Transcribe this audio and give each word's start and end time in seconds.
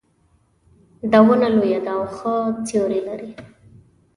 دا 1.11 1.19
ونه 1.27 1.47
لویه 1.55 1.79
ده 1.85 1.91
او 1.97 2.03
ښه 2.15 2.33
سیوري 2.67 2.99
لري 3.07 3.31